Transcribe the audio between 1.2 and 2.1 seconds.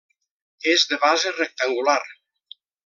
rectangular.